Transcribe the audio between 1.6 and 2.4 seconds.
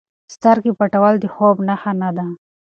نښه نه ده.